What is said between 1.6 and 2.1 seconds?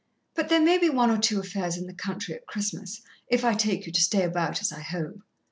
in the